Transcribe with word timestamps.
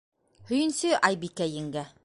-Һөйөнсө, 0.51 0.95
Айбикә 1.11 1.51
еңгә! 1.57 1.89